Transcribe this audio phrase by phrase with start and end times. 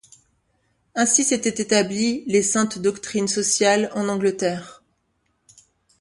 [0.95, 4.81] Ainsi s’étaient rétablies les saines doctrines sociales en Angleterre.